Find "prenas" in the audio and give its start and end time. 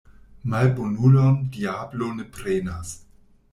2.39-2.93